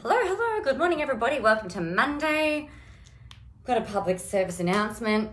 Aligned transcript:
Hello, 0.00 0.14
hello, 0.16 0.62
good 0.62 0.78
morning, 0.78 1.02
everybody. 1.02 1.40
Welcome 1.40 1.68
to 1.70 1.80
Monday. 1.80 2.68
Got 3.64 3.78
a 3.78 3.80
public 3.80 4.20
service 4.20 4.60
announcement. 4.60 5.32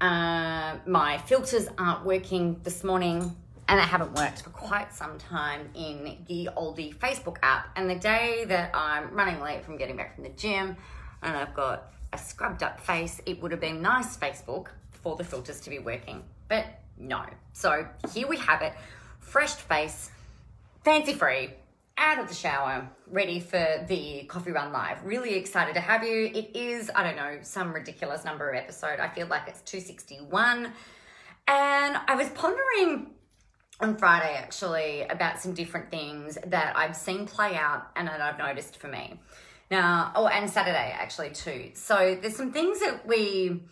Uh, 0.00 0.78
my 0.84 1.18
filters 1.26 1.68
aren't 1.78 2.04
working 2.04 2.58
this 2.64 2.82
morning, 2.82 3.36
and 3.68 3.78
they 3.78 3.84
haven't 3.84 4.12
worked 4.14 4.42
for 4.42 4.50
quite 4.50 4.92
some 4.92 5.16
time 5.16 5.70
in 5.76 6.24
the 6.26 6.48
oldie 6.56 6.92
Facebook 6.92 7.36
app. 7.44 7.68
And 7.76 7.88
the 7.88 7.94
day 7.94 8.46
that 8.48 8.72
I'm 8.74 9.14
running 9.14 9.40
late 9.40 9.64
from 9.64 9.76
getting 9.76 9.96
back 9.96 10.16
from 10.16 10.24
the 10.24 10.30
gym, 10.30 10.76
and 11.22 11.36
I've 11.36 11.54
got 11.54 11.92
a 12.12 12.18
scrubbed 12.18 12.64
up 12.64 12.80
face, 12.80 13.20
it 13.26 13.40
would 13.40 13.52
have 13.52 13.60
been 13.60 13.80
nice, 13.80 14.16
Facebook, 14.16 14.70
for 14.90 15.14
the 15.14 15.22
filters 15.22 15.60
to 15.60 15.70
be 15.70 15.78
working. 15.78 16.24
But 16.48 16.66
no. 16.98 17.24
So 17.52 17.86
here 18.12 18.26
we 18.26 18.38
have 18.38 18.60
it 18.62 18.72
fresh 19.20 19.54
face, 19.54 20.10
fancy 20.82 21.12
free 21.12 21.50
out 22.00 22.18
of 22.18 22.28
the 22.28 22.34
shower, 22.34 22.90
ready 23.06 23.38
for 23.38 23.84
the 23.86 24.24
Coffee 24.26 24.52
Run 24.52 24.72
Live. 24.72 25.04
Really 25.04 25.34
excited 25.34 25.74
to 25.74 25.80
have 25.80 26.02
you. 26.02 26.30
It 26.34 26.56
is, 26.56 26.90
I 26.94 27.04
don't 27.04 27.16
know, 27.16 27.38
some 27.42 27.74
ridiculous 27.74 28.24
number 28.24 28.48
of 28.48 28.56
episode. 28.56 28.98
I 28.98 29.08
feel 29.08 29.26
like 29.26 29.42
it's 29.46 29.60
261. 29.60 30.72
And 31.46 31.96
I 32.08 32.14
was 32.16 32.30
pondering 32.30 33.10
on 33.80 33.98
Friday 33.98 34.34
actually 34.34 35.02
about 35.02 35.40
some 35.40 35.52
different 35.52 35.90
things 35.90 36.38
that 36.46 36.74
I've 36.74 36.96
seen 36.96 37.26
play 37.26 37.54
out 37.54 37.88
and 37.94 38.08
that 38.08 38.22
I've 38.22 38.38
noticed 38.38 38.78
for 38.78 38.88
me. 38.88 39.20
Now, 39.70 40.12
oh, 40.16 40.26
and 40.26 40.48
Saturday 40.48 40.94
actually 40.98 41.30
too. 41.30 41.70
So 41.74 42.18
there's 42.20 42.36
some 42.36 42.50
things 42.50 42.80
that 42.80 43.06
we 43.06 43.62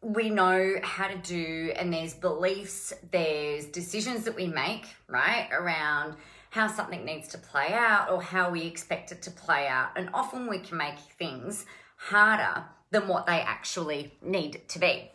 we 0.00 0.30
know 0.30 0.76
how 0.82 1.08
to 1.08 1.18
do 1.18 1.72
and 1.74 1.92
there's 1.92 2.14
beliefs, 2.14 2.92
there's 3.10 3.66
decisions 3.66 4.24
that 4.24 4.36
we 4.36 4.46
make, 4.46 4.86
right, 5.08 5.48
around 5.50 6.16
how 6.50 6.66
something 6.66 7.04
needs 7.04 7.28
to 7.28 7.38
play 7.38 7.72
out 7.72 8.10
or 8.10 8.22
how 8.22 8.50
we 8.50 8.62
expect 8.62 9.12
it 9.12 9.22
to 9.22 9.30
play 9.30 9.66
out. 9.68 9.90
And 9.96 10.08
often 10.14 10.48
we 10.48 10.58
can 10.58 10.78
make 10.78 10.98
things 11.18 11.66
harder 11.96 12.64
than 12.90 13.06
what 13.08 13.26
they 13.26 13.40
actually 13.40 14.14
need 14.22 14.62
to 14.68 14.78
be. 14.78 15.10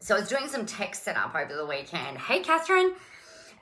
So 0.00 0.14
I 0.14 0.20
was 0.20 0.28
doing 0.28 0.48
some 0.48 0.66
text 0.66 1.04
setup 1.04 1.34
over 1.34 1.54
the 1.54 1.66
weekend. 1.66 2.18
Hey, 2.18 2.40
Catherine. 2.40 2.92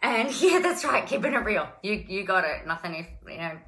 And 0.03 0.31
yeah, 0.43 0.59
that's 0.61 0.85
right, 0.85 1.07
keeping 1.07 1.33
it 1.33 1.45
real. 1.45 1.69
You 1.83 2.05
you 2.07 2.25
got 2.25 2.45
it. 2.45 2.67
Nothing 2.67 2.95
if 2.97 3.07
you 3.31 3.39
know 3.39 3.59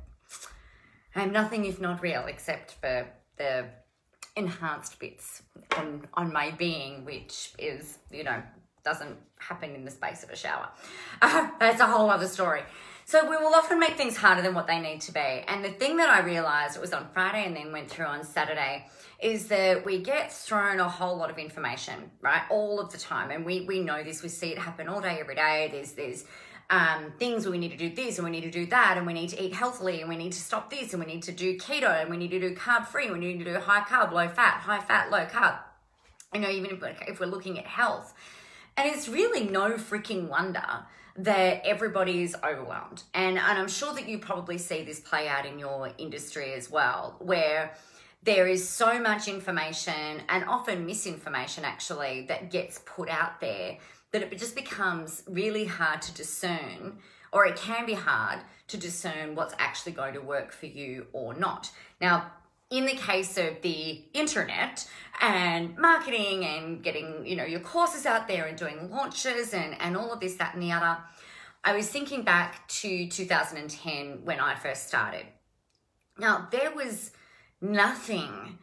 I'm 1.15 1.33
nothing 1.33 1.65
if 1.65 1.81
not 1.81 2.03
real, 2.03 2.25
except 2.27 2.73
for 2.73 3.07
the 3.39 3.67
enhanced 4.37 4.99
bits 4.99 5.43
on 5.77 6.07
on 6.15 6.33
my 6.33 6.51
being, 6.53 7.05
which 7.05 7.53
is, 7.59 7.99
you 8.11 8.25
know, 8.25 8.43
doesn't 8.89 9.17
happen 9.39 9.75
in 9.75 9.85
the 9.85 9.91
space 9.91 10.23
of 10.23 10.31
a 10.31 10.37
shower. 10.37 10.69
That's 11.21 11.81
a 11.81 11.87
whole 11.87 12.09
other 12.09 12.27
story. 12.27 12.63
So 13.05 13.29
we 13.29 13.37
will 13.37 13.55
often 13.55 13.79
make 13.79 13.97
things 13.97 14.17
harder 14.17 14.43
than 14.43 14.55
what 14.55 14.67
they 14.67 14.81
need 14.81 15.01
to 15.03 15.13
be. 15.13 15.21
And 15.21 15.65
the 15.65 15.71
thing 15.71 15.97
that 15.99 16.09
I 16.09 16.21
realized, 16.21 16.77
it 16.77 16.81
was 16.81 16.93
on 16.93 17.07
Friday 17.13 17.45
and 17.47 17.55
then 17.57 17.73
went 17.73 17.91
through 17.91 18.07
on 18.07 18.25
Saturday, 18.25 18.87
is 19.21 19.49
that 19.49 19.85
we 19.85 19.99
get 20.03 20.33
thrown 20.33 20.79
a 20.81 20.89
whole 20.89 21.17
lot 21.17 21.31
of 21.31 21.39
information, 21.39 22.11
right? 22.23 22.43
All 22.51 22.81
of 22.81 22.91
the 22.93 22.99
time. 22.99 23.31
And 23.31 23.45
we 23.45 23.63
we 23.63 23.81
know 23.81 24.03
this, 24.03 24.23
we 24.23 24.29
see 24.29 24.51
it 24.53 24.59
happen 24.59 24.89
all 24.89 25.01
day, 25.01 25.19
every 25.21 25.35
day. 25.35 25.69
There's 25.71 25.93
there's 25.93 26.25
um, 26.71 27.13
things 27.19 27.45
where 27.45 27.53
we 27.53 27.59
need 27.59 27.71
to 27.71 27.79
do 27.79 27.91
this 27.91 28.19
and 28.19 28.25
we 28.27 28.31
need 28.31 28.43
to 28.43 28.51
do 28.51 28.67
that 28.67 28.99
and 28.99 29.07
we 29.07 29.15
need 29.15 29.31
to 29.31 29.43
eat 29.43 29.55
healthily 29.55 30.01
and 30.01 30.09
we 30.09 30.17
need 30.17 30.33
to 30.33 30.41
stop 30.41 30.69
this 30.71 30.93
and 30.93 31.03
we 31.03 31.11
need 31.11 31.23
to 31.23 31.33
do 31.33 31.57
keto 31.57 32.03
and 32.03 32.11
we 32.11 32.19
need 32.19 32.31
to 32.31 32.41
do 32.41 32.55
carb 32.55 32.87
free, 32.87 33.11
we 33.11 33.19
need 33.19 33.39
to 33.39 33.45
do 33.53 33.59
high 33.59 33.81
carb, 33.81 34.13
low 34.13 34.29
fat, 34.29 34.61
high 34.61 34.81
fat, 34.81 35.11
low 35.11 35.25
carb. 35.25 35.59
You 36.35 36.41
know, 36.41 36.51
even 36.51 36.79
if 37.07 37.21
we're 37.21 37.27
looking 37.27 37.59
at 37.59 37.67
health. 37.67 38.13
And 38.79 38.89
it's 38.89 39.09
really 39.09 39.43
no 39.43 39.73
freaking 39.73 40.29
wonder 40.29 40.63
that 41.17 41.67
everybody 41.67 42.23
is 42.23 42.37
overwhelmed. 42.45 43.03
And, 43.13 43.37
and 43.37 43.59
I'm 43.59 43.67
sure 43.67 43.93
that 43.93 44.09
you 44.09 44.21
probably 44.21 44.57
see 44.57 44.85
this 44.85 45.01
play 45.01 45.27
out 45.27 45.45
in 45.45 45.59
your 45.59 45.91
industry 45.99 46.53
as 46.53 46.71
well, 46.71 47.17
where 47.19 47.75
there 48.23 48.47
is 48.47 48.69
so 48.69 49.01
much 49.01 49.27
information 49.27 50.23
and 50.29 50.45
often 50.45 50.87
misinformation 50.87 51.65
actually 51.65 52.27
that 52.29 52.53
gets 52.53 52.81
put 52.87 53.09
out 53.09 53.41
there 53.41 53.79
that 54.13 54.23
it 54.23 54.39
just 54.39 54.55
becomes 54.55 55.25
really 55.27 55.65
hard 55.65 56.01
to 56.03 56.15
discern, 56.15 56.99
or 57.33 57.47
it 57.47 57.57
can 57.57 57.85
be 57.85 57.95
hard 57.95 58.39
to 58.69 58.77
discern 58.77 59.35
what's 59.35 59.55
actually 59.59 59.93
going 59.93 60.15
to 60.15 60.21
work 60.21 60.53
for 60.53 60.67
you 60.67 61.09
or 61.13 61.35
not. 61.35 61.69
Now, 62.01 62.31
in 62.71 62.85
the 62.85 62.95
case 62.95 63.39
of 63.39 63.61
the 63.63 64.03
internet 64.13 64.87
and 65.21 65.77
marketing 65.79 66.45
and 66.45 66.83
getting 66.83 67.27
you 67.27 67.35
know 67.35 67.45
your 67.45 67.61
courses 67.61 68.07
out 68.07 68.29
there 68.29 68.47
and 68.47 68.59
doing 68.59 68.91
launches 68.91 69.55
and 69.55 69.75
and 69.81 69.97
all 69.97 70.13
of 70.13 70.21
this 70.21 70.35
that 70.37 70.55
and 70.55 70.63
the 70.63 70.71
other 70.71 70.99
i 71.65 71.75
was 71.75 71.89
thinking 71.89 72.23
back 72.23 72.67
to 72.69 73.09
2010 73.09 74.25
when 74.25 74.41
i 74.41 74.55
first 74.55 74.87
started. 74.89 75.27
Now 76.19 76.49
there 76.51 76.75
was 76.75 77.13
nothing 77.61 78.59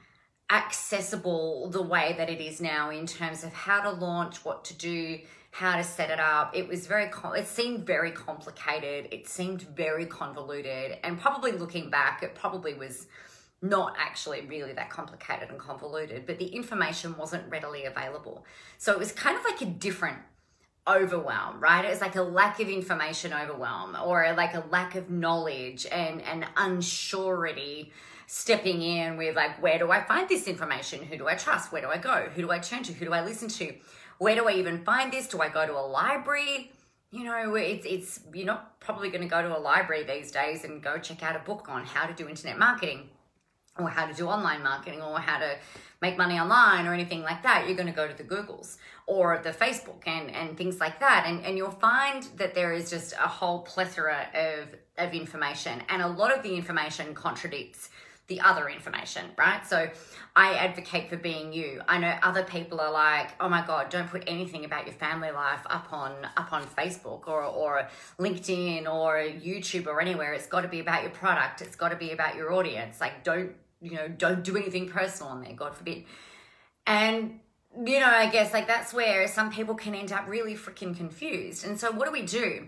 accessible 0.51 1.69
the 1.71 1.81
way 1.81 2.13
that 2.17 2.29
it 2.29 2.39
is 2.39 2.61
now 2.61 2.91
in 2.91 3.07
terms 3.07 3.43
of 3.43 3.51
how 3.51 3.81
to 3.81 3.89
launch 3.89 4.45
what 4.45 4.63
to 4.65 4.73
do 4.75 5.19
how 5.51 5.77
to 5.77 5.85
set 5.85 6.09
it 6.09 6.19
up. 6.19 6.53
It 6.53 6.67
was 6.67 6.85
very 6.85 7.09
it 7.37 7.47
seemed 7.47 7.87
very 7.87 8.11
complicated. 8.11 9.07
It 9.13 9.29
seemed 9.29 9.61
very 9.61 10.05
convoluted. 10.05 10.97
And 11.01 11.17
probably 11.17 11.53
looking 11.53 11.89
back 11.89 12.23
it 12.23 12.35
probably 12.35 12.73
was 12.73 13.07
not 13.61 13.95
actually 13.97 14.45
really 14.45 14.73
that 14.73 14.89
complicated 14.89 15.49
and 15.49 15.59
convoluted, 15.59 16.25
but 16.25 16.37
the 16.37 16.47
information 16.47 17.17
wasn't 17.17 17.49
readily 17.49 17.85
available. 17.85 18.45
So 18.77 18.91
it 18.91 18.99
was 18.99 19.11
kind 19.11 19.37
of 19.37 19.43
like 19.43 19.61
a 19.61 19.65
different 19.65 20.17
overwhelm, 20.87 21.59
right? 21.59 21.83
It 21.83 21.89
was 21.89 22.01
like 22.01 22.15
a 22.15 22.21
lack 22.21 22.59
of 22.59 22.69
information 22.69 23.33
overwhelm 23.33 23.97
or 24.03 24.31
like 24.37 24.53
a 24.53 24.63
lack 24.69 24.95
of 24.95 25.09
knowledge 25.09 25.87
and 25.91 26.21
an 26.21 26.45
unsurety 26.55 27.91
stepping 28.27 28.81
in 28.81 29.17
with 29.17 29.35
like, 29.35 29.61
where 29.61 29.79
do 29.79 29.91
I 29.91 30.03
find 30.03 30.27
this 30.29 30.47
information? 30.47 31.03
Who 31.03 31.17
do 31.17 31.27
I 31.27 31.35
trust? 31.35 31.71
Where 31.71 31.81
do 31.81 31.87
I 31.87 31.97
go? 31.97 32.29
Who 32.35 32.41
do 32.41 32.51
I 32.51 32.59
turn 32.59 32.83
to? 32.83 32.93
Who 32.93 33.05
do 33.05 33.13
I 33.13 33.23
listen 33.23 33.47
to? 33.49 33.73
Where 34.17 34.35
do 34.35 34.47
I 34.47 34.53
even 34.53 34.83
find 34.83 35.11
this? 35.11 35.27
Do 35.27 35.41
I 35.41 35.49
go 35.49 35.65
to 35.65 35.73
a 35.73 35.81
library? 35.81 36.71
You 37.11 37.23
know, 37.23 37.55
it's 37.55 37.85
it's 37.85 38.19
you're 38.33 38.45
not 38.45 38.79
probably 38.79 39.09
going 39.09 39.21
to 39.21 39.27
go 39.27 39.41
to 39.41 39.57
a 39.57 39.59
library 39.59 40.03
these 40.03 40.31
days 40.31 40.63
and 40.63 40.81
go 40.81 40.97
check 40.97 41.23
out 41.23 41.35
a 41.35 41.39
book 41.39 41.67
on 41.69 41.85
how 41.85 42.05
to 42.05 42.13
do 42.13 42.27
internet 42.27 42.57
marketing 42.57 43.09
or 43.77 43.89
how 43.89 44.05
to 44.05 44.13
do 44.13 44.27
online 44.27 44.63
marketing 44.63 45.01
or 45.01 45.19
how 45.19 45.39
to 45.39 45.57
make 46.01 46.17
money 46.17 46.39
online 46.39 46.87
or 46.87 46.93
anything 46.93 47.21
like 47.21 47.43
that, 47.43 47.65
you're 47.67 47.75
going 47.75 47.87
to 47.87 47.93
go 47.93 48.07
to 48.07 48.13
the 48.15 48.23
Googles 48.23 48.77
or 49.07 49.39
the 49.43 49.51
Facebook 49.51 50.07
and, 50.07 50.31
and 50.31 50.57
things 50.57 50.79
like 50.79 50.99
that. 50.99 51.25
And, 51.27 51.43
and 51.45 51.57
you'll 51.57 51.71
find 51.71 52.23
that 52.37 52.53
there 52.53 52.73
is 52.73 52.89
just 52.89 53.13
a 53.13 53.27
whole 53.27 53.59
plethora 53.59 54.27
of, 54.33 54.67
of 54.97 55.13
information. 55.13 55.83
And 55.89 56.01
a 56.01 56.07
lot 56.07 56.35
of 56.35 56.43
the 56.43 56.55
information 56.55 57.13
contradicts 57.13 57.89
the 58.27 58.41
other 58.41 58.67
information, 58.69 59.23
right? 59.37 59.65
So 59.67 59.87
I 60.35 60.55
advocate 60.55 61.09
for 61.09 61.17
being 61.17 61.53
you. 61.53 61.81
I 61.87 61.99
know 61.99 62.17
other 62.23 62.43
people 62.43 62.81
are 62.81 62.91
like, 62.91 63.31
oh 63.39 63.47
my 63.47 63.63
God, 63.65 63.89
don't 63.89 64.09
put 64.09 64.23
anything 64.25 64.65
about 64.65 64.87
your 64.87 64.95
family 64.95 65.29
life 65.29 65.61
up 65.69 65.93
on 65.93 66.11
up 66.35 66.51
on 66.51 66.63
Facebook 66.65 67.27
or 67.27 67.43
or 67.43 67.87
LinkedIn 68.19 68.91
or 68.91 69.17
YouTube 69.17 69.85
or 69.85 70.01
anywhere. 70.01 70.33
It's 70.33 70.47
got 70.47 70.61
to 70.61 70.67
be 70.67 70.79
about 70.79 71.03
your 71.03 71.11
product. 71.11 71.61
It's 71.61 71.75
got 71.75 71.89
to 71.89 71.95
be 71.95 72.11
about 72.11 72.35
your 72.35 72.51
audience. 72.51 72.99
Like 72.99 73.23
don't 73.23 73.51
you 73.85 73.95
know, 73.95 74.07
don't 74.07 74.43
do 74.43 74.57
anything 74.57 74.89
personal 74.89 75.31
on 75.31 75.41
there, 75.41 75.53
God 75.53 75.75
forbid. 75.75 76.05
And, 76.87 77.39
you 77.85 77.99
know, 77.99 78.07
I 78.09 78.29
guess 78.29 78.51
like 78.51 78.67
that's 78.67 78.93
where 78.93 79.27
some 79.27 79.51
people 79.51 79.75
can 79.75 79.93
end 79.93 80.11
up 80.11 80.27
really 80.27 80.55
freaking 80.55 80.97
confused. 80.97 81.65
And 81.65 81.79
so 81.79 81.91
what 81.91 82.05
do 82.05 82.11
we 82.11 82.23
do? 82.23 82.67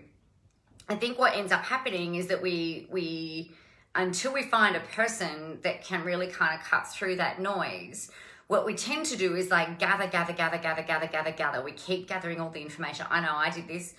I 0.88 0.94
think 0.94 1.18
what 1.18 1.36
ends 1.36 1.52
up 1.52 1.64
happening 1.64 2.14
is 2.14 2.28
that 2.28 2.40
we, 2.40 2.86
we, 2.90 3.50
until 3.94 4.32
we 4.32 4.44
find 4.44 4.76
a 4.76 4.80
person 4.80 5.58
that 5.62 5.84
can 5.84 6.04
really 6.04 6.28
kind 6.28 6.58
of 6.58 6.64
cut 6.64 6.86
through 6.86 7.16
that 7.16 7.40
noise, 7.40 8.10
what 8.46 8.64
we 8.64 8.74
tend 8.74 9.04
to 9.06 9.16
do 9.16 9.36
is 9.36 9.50
like 9.50 9.78
gather, 9.78 10.06
gather, 10.06 10.32
gather, 10.32 10.56
gather, 10.56 10.82
gather, 10.82 11.06
gather, 11.06 11.32
gather. 11.32 11.62
We 11.62 11.72
keep 11.72 12.08
gathering 12.08 12.40
all 12.40 12.48
the 12.48 12.62
information. 12.62 13.06
I 13.10 13.20
know 13.20 13.34
I 13.34 13.50
did 13.50 13.68
this 13.68 13.94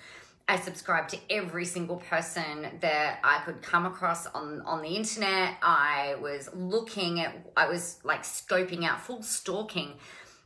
I 0.49 0.55
subscribed 0.55 1.11
to 1.11 1.19
every 1.29 1.63
single 1.63 1.97
person 1.97 2.67
that 2.81 3.19
I 3.23 3.43
could 3.45 3.61
come 3.61 3.85
across 3.85 4.25
on, 4.25 4.61
on 4.61 4.81
the 4.81 4.89
internet. 4.89 5.57
I 5.61 6.15
was 6.19 6.49
looking 6.55 7.19
at, 7.19 7.35
I 7.55 7.67
was 7.67 7.99
like 8.03 8.23
scoping 8.23 8.83
out, 8.83 8.99
full 8.99 9.21
stalking 9.21 9.93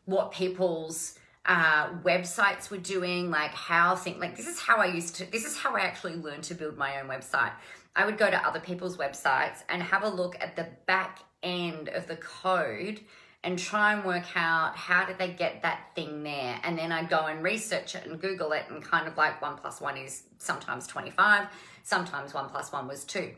what 0.03 0.33
people's 0.33 1.17
uh, 1.45 1.87
websites 2.03 2.69
were 2.69 2.79
doing, 2.79 3.31
like 3.31 3.51
how 3.51 3.95
think 3.95 4.19
like 4.19 4.35
this 4.35 4.45
is 4.45 4.59
how 4.59 4.75
I 4.75 4.87
used 4.87 5.15
to, 5.15 5.31
this 5.31 5.45
is 5.45 5.57
how 5.57 5.73
I 5.77 5.79
actually 5.79 6.15
learned 6.15 6.43
to 6.43 6.53
build 6.53 6.77
my 6.77 6.99
own 6.99 7.07
website. 7.07 7.53
I 7.95 8.05
would 8.05 8.17
go 8.17 8.29
to 8.29 8.45
other 8.45 8.59
people's 8.59 8.97
websites 8.97 9.63
and 9.69 9.81
have 9.81 10.03
a 10.03 10.09
look 10.09 10.35
at 10.41 10.57
the 10.57 10.67
back 10.85 11.19
end 11.43 11.87
of 11.87 12.07
the 12.07 12.17
code 12.17 12.99
and 13.43 13.59
try 13.59 13.93
and 13.93 14.05
work 14.05 14.25
out 14.35 14.75
how 14.75 15.05
did 15.05 15.17
they 15.17 15.29
get 15.29 15.61
that 15.63 15.89
thing 15.95 16.23
there. 16.23 16.59
And 16.63 16.77
then 16.77 16.91
i'd 16.91 17.09
go 17.09 17.25
and 17.25 17.43
research 17.43 17.95
it 17.95 18.05
and 18.05 18.19
google 18.19 18.51
it 18.53 18.65
and 18.69 18.83
kind 18.83 19.07
of 19.07 19.17
like 19.17 19.41
one 19.41 19.57
plus 19.57 19.81
one 19.81 19.97
is 19.97 20.23
sometimes 20.37 20.87
25 20.87 21.47
sometimes 21.83 22.33
one 22.33 22.49
plus 22.49 22.71
one 22.71 22.87
was 22.87 23.03
two. 23.03 23.31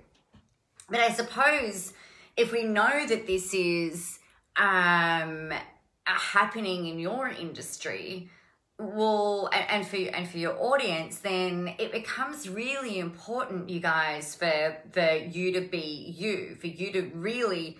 But 0.89 0.99
i 0.99 1.09
suppose 1.09 1.93
if 2.37 2.51
we 2.51 2.63
know 2.63 3.05
that 3.07 3.27
this 3.27 3.53
is 3.53 4.19
um, 4.57 5.51
happening 6.05 6.87
in 6.87 6.99
your 6.99 7.27
industry 7.29 8.29
well 8.77 9.49
and, 9.53 9.69
and 9.69 9.87
for 9.87 9.95
and 9.95 10.27
for 10.27 10.37
your 10.37 10.55
audience 10.61 11.19
then 11.19 11.73
it 11.79 11.93
becomes 11.93 12.49
really 12.49 12.99
important 12.99 13.69
you 13.69 13.79
guys 13.79 14.35
for 14.35 14.75
for 14.91 15.15
you 15.15 15.53
to 15.53 15.61
be 15.61 16.13
you 16.17 16.55
for 16.59 16.67
you 16.67 16.91
to 16.91 17.03
really 17.13 17.77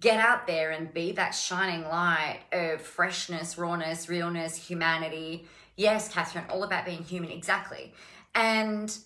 get 0.00 0.20
out 0.20 0.46
there 0.46 0.70
and 0.70 0.94
be 0.94 1.12
that 1.12 1.30
shining 1.30 1.82
light 1.82 2.40
of 2.52 2.80
freshness 2.80 3.58
rawness 3.58 4.08
realness 4.08 4.56
humanity 4.56 5.46
yes 5.76 6.08
catherine 6.08 6.44
all 6.48 6.62
about 6.62 6.84
being 6.84 7.02
human 7.02 7.30
exactly 7.30 7.92
and 8.34 8.98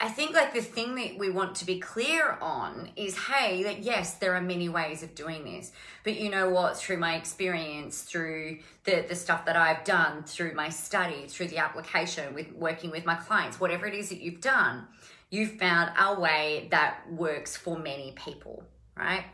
I 0.00 0.08
think 0.08 0.34
like 0.34 0.52
the 0.52 0.60
thing 0.60 0.96
that 0.96 1.16
we 1.18 1.30
want 1.30 1.54
to 1.56 1.64
be 1.64 1.78
clear 1.78 2.36
on 2.40 2.90
is 2.96 3.16
hey, 3.16 3.62
that 3.62 3.82
yes, 3.82 4.14
there 4.14 4.34
are 4.34 4.40
many 4.40 4.68
ways 4.68 5.02
of 5.02 5.14
doing 5.14 5.44
this. 5.44 5.72
But 6.02 6.20
you 6.20 6.30
know 6.30 6.50
what, 6.50 6.76
through 6.76 6.96
my 6.98 7.14
experience, 7.14 8.02
through 8.02 8.58
the, 8.84 9.06
the 9.08 9.14
stuff 9.14 9.46
that 9.46 9.56
I've 9.56 9.84
done, 9.84 10.24
through 10.24 10.54
my 10.54 10.68
study, 10.68 11.26
through 11.28 11.48
the 11.48 11.58
application, 11.58 12.34
with 12.34 12.52
working 12.52 12.90
with 12.90 13.06
my 13.06 13.14
clients, 13.14 13.60
whatever 13.60 13.86
it 13.86 13.94
is 13.94 14.08
that 14.08 14.20
you've 14.20 14.40
done, 14.40 14.88
you've 15.30 15.52
found 15.52 15.92
a 15.98 16.20
way 16.20 16.68
that 16.70 17.10
works 17.10 17.56
for 17.56 17.78
many 17.78 18.12
people, 18.16 18.64
right? 18.96 19.24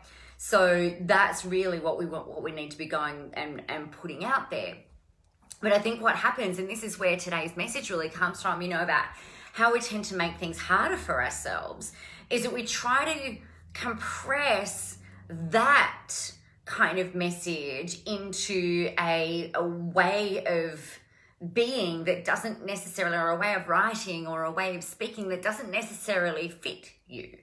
So 0.43 0.91
that's 1.01 1.45
really 1.45 1.77
what 1.77 1.99
we 1.99 2.07
want, 2.07 2.27
what 2.27 2.41
we 2.41 2.51
need 2.51 2.71
to 2.71 2.77
be 2.77 2.87
going 2.87 3.29
and, 3.35 3.61
and 3.69 3.91
putting 3.91 4.25
out 4.25 4.49
there. 4.49 4.75
But 5.61 5.71
I 5.71 5.77
think 5.77 6.01
what 6.01 6.15
happens, 6.15 6.57
and 6.57 6.67
this 6.67 6.81
is 6.81 6.97
where 6.97 7.15
today's 7.15 7.55
message 7.55 7.91
really 7.91 8.09
comes 8.09 8.41
from, 8.41 8.59
you 8.63 8.67
know, 8.67 8.81
about 8.81 9.05
how 9.53 9.71
we 9.71 9.79
tend 9.79 10.05
to 10.05 10.15
make 10.15 10.39
things 10.39 10.57
harder 10.57 10.97
for 10.97 11.21
ourselves 11.21 11.91
is 12.31 12.41
that 12.41 12.51
we 12.51 12.63
try 12.63 13.05
to 13.05 13.37
compress 13.75 14.97
that 15.29 16.09
kind 16.65 16.97
of 16.97 17.13
message 17.13 18.01
into 18.07 18.91
a, 18.99 19.51
a 19.53 19.63
way 19.63 20.43
of 20.43 20.83
being 21.53 22.05
that 22.05 22.25
doesn't 22.25 22.65
necessarily, 22.65 23.15
or 23.15 23.29
a 23.29 23.37
way 23.37 23.53
of 23.53 23.67
writing 23.67 24.25
or 24.25 24.43
a 24.43 24.51
way 24.51 24.75
of 24.75 24.83
speaking 24.83 25.29
that 25.29 25.43
doesn't 25.43 25.69
necessarily 25.69 26.49
fit 26.49 26.89
you 27.07 27.37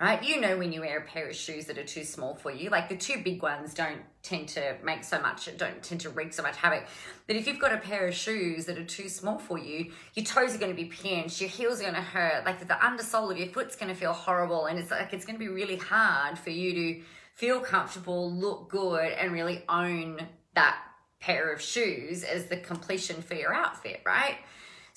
right? 0.00 0.22
You 0.22 0.40
know 0.40 0.58
when 0.58 0.72
you 0.72 0.80
wear 0.80 0.98
a 0.98 1.02
pair 1.02 1.28
of 1.28 1.34
shoes 1.34 1.66
that 1.66 1.78
are 1.78 1.84
too 1.84 2.04
small 2.04 2.34
for 2.34 2.50
you. 2.50 2.68
Like 2.68 2.88
the 2.88 2.96
two 2.96 3.22
big 3.22 3.42
ones 3.42 3.72
don't 3.72 4.00
tend 4.22 4.48
to 4.50 4.76
make 4.82 5.04
so 5.04 5.20
much, 5.20 5.48
don't 5.56 5.82
tend 5.82 6.02
to 6.02 6.10
wreak 6.10 6.34
so 6.34 6.42
much 6.42 6.56
havoc. 6.56 6.84
But 7.26 7.36
if 7.36 7.46
you've 7.46 7.58
got 7.58 7.72
a 7.72 7.78
pair 7.78 8.06
of 8.06 8.14
shoes 8.14 8.66
that 8.66 8.76
are 8.76 8.84
too 8.84 9.08
small 9.08 9.38
for 9.38 9.58
you, 9.58 9.92
your 10.14 10.24
toes 10.24 10.54
are 10.54 10.58
going 10.58 10.74
to 10.74 10.76
be 10.76 10.88
pinched, 10.88 11.40
your 11.40 11.48
heels 11.48 11.80
are 11.80 11.84
going 11.84 11.94
to 11.94 12.02
hurt, 12.02 12.44
like 12.44 12.60
the 12.60 12.74
undersole 12.74 13.30
of 13.30 13.38
your 13.38 13.48
foot's 13.48 13.76
going 13.76 13.88
to 13.88 13.98
feel 13.98 14.12
horrible, 14.12 14.66
and 14.66 14.78
it's 14.78 14.90
like 14.90 15.14
it's 15.14 15.24
going 15.24 15.38
to 15.38 15.44
be 15.44 15.48
really 15.48 15.76
hard 15.76 16.38
for 16.38 16.50
you 16.50 16.74
to 16.74 17.02
feel 17.34 17.60
comfortable, 17.60 18.30
look 18.32 18.68
good, 18.68 19.12
and 19.12 19.32
really 19.32 19.62
own 19.68 20.20
that 20.54 20.78
pair 21.20 21.52
of 21.52 21.60
shoes 21.60 22.22
as 22.22 22.46
the 22.46 22.56
completion 22.56 23.22
for 23.22 23.34
your 23.34 23.54
outfit, 23.54 24.02
right? 24.04 24.36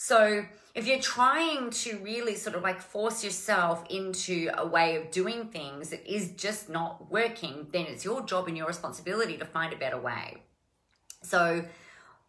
So 0.01 0.46
if 0.75 0.88
you're 0.88 1.01
trying 1.01 1.72
to 1.72 1.98
really 1.98 2.36
sort 2.36 2.56
of 2.56 2.63
like 2.63 2.80
force 2.80 3.22
yourself 3.22 3.84
into 3.90 4.50
a 4.57 4.66
way 4.66 4.96
of 4.96 5.12
doing 5.12 5.48
things 5.48 5.90
that 5.90 6.10
is 6.10 6.31
just 6.38 6.69
not 6.69 7.12
working, 7.12 7.68
then 7.74 7.86
it's 7.86 8.06
your 8.06 8.25
job 8.25 8.48
and 8.48 8.56
your 8.56 8.66
responsibility 8.66 9.36
to 9.36 9.44
find 9.44 9.74
a 9.74 9.75
better 9.75 10.00
way. 10.00 10.38
So, 11.22 11.66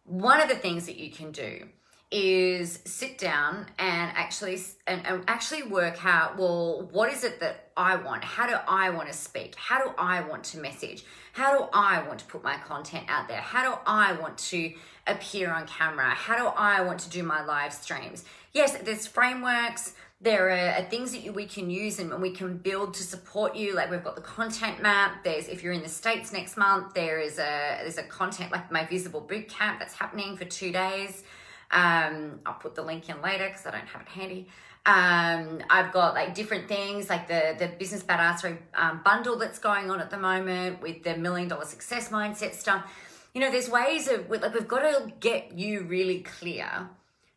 one 0.03 0.41
of 0.41 0.49
the 0.49 0.55
things 0.55 0.85
that 0.87 0.97
you 0.97 1.11
can 1.11 1.31
do 1.31 1.69
is 2.11 2.79
sit 2.83 3.17
down 3.17 3.65
and 3.79 4.11
actually 4.15 4.61
and, 4.85 5.05
and, 5.07 5.23
actually 5.27 5.63
work 5.63 6.05
out 6.05 6.37
well 6.37 6.89
what 6.91 7.11
is 7.11 7.23
it 7.23 7.39
that 7.39 7.69
i 7.77 7.95
want? 7.95 8.23
How 8.23 8.45
do 8.47 8.55
i 8.67 8.89
want 8.89 9.07
to 9.07 9.13
speak? 9.13 9.55
How 9.55 9.81
do 9.81 9.91
i 9.97 10.21
want 10.21 10.43
to 10.45 10.59
message? 10.59 11.05
How 11.31 11.57
do 11.57 11.65
i 11.73 12.05
want 12.05 12.19
to 12.19 12.25
put 12.25 12.43
my 12.43 12.57
content 12.57 13.05
out 13.07 13.29
there? 13.29 13.39
How 13.39 13.63
do 13.63 13.79
i 13.87 14.11
want 14.13 14.37
to 14.37 14.73
appear 15.07 15.53
on 15.53 15.65
camera? 15.67 16.09
How 16.09 16.37
do 16.37 16.47
i 16.47 16.81
want 16.81 16.99
to 16.99 17.09
do 17.09 17.23
my 17.23 17.45
live 17.45 17.71
streams? 17.71 18.25
Yes 18.51 18.77
there's 18.83 19.07
frameworks. 19.07 19.93
There 20.19 20.51
are 20.51 20.83
things 20.83 21.13
that 21.13 21.33
we 21.33 21.45
can 21.45 21.69
use 21.69 21.97
and 21.97 22.21
we 22.21 22.31
can 22.31 22.57
build 22.57 22.93
to 22.95 23.03
support 23.03 23.55
you. 23.55 23.73
Like 23.73 23.89
we've 23.89 24.03
got 24.03 24.15
the 24.15 24.21
content 24.21 24.79
map. 24.81 25.23
There's 25.23 25.47
if 25.47 25.63
you're 25.63 25.73
in 25.73 25.81
the 25.81 25.89
states 25.89 26.33
next 26.33 26.57
month 26.57 26.93
there 26.93 27.19
is 27.19 27.39
a 27.39 27.79
there's 27.81 27.97
a 27.97 28.03
content 28.03 28.51
like 28.51 28.69
my 28.69 28.85
visible 28.85 29.21
boot 29.21 29.47
camp 29.47 29.79
that's 29.79 29.93
happening 29.93 30.35
for 30.35 30.43
two 30.43 30.73
days 30.73 31.23
um, 31.71 32.39
I'll 32.45 32.53
put 32.53 32.75
the 32.75 32.81
link 32.81 33.09
in 33.09 33.21
later 33.21 33.47
because 33.47 33.65
I 33.65 33.71
don't 33.71 33.87
have 33.87 34.01
it 34.01 34.09
handy. 34.09 34.47
Um, 34.85 35.61
I've 35.69 35.91
got 35.93 36.15
like 36.15 36.33
different 36.33 36.67
things 36.67 37.09
like 37.09 37.27
the 37.27 37.55
the 37.57 37.67
business 37.67 38.03
badassery 38.03 38.57
um, 38.75 39.01
bundle 39.03 39.37
that's 39.37 39.59
going 39.59 39.91
on 39.91 39.99
at 39.99 40.09
the 40.09 40.17
moment 40.17 40.81
with 40.81 41.03
the 41.03 41.15
million 41.17 41.47
dollar 41.47 41.65
success 41.65 42.09
mindset 42.09 42.55
stuff. 42.55 42.91
You 43.33 43.41
know, 43.41 43.51
there's 43.51 43.69
ways 43.69 44.07
of 44.07 44.29
like 44.29 44.53
we've 44.53 44.67
got 44.67 44.79
to 44.79 45.11
get 45.19 45.57
you 45.57 45.81
really 45.81 46.19
clear 46.21 46.89